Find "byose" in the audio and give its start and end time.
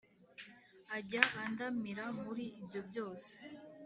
2.89-3.33